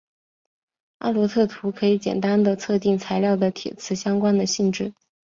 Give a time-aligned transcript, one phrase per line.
[0.97, 4.95] 阿罗特图可以简单地测定材料的铁磁相关的性质。